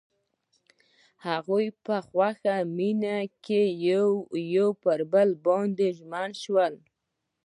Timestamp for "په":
1.85-1.95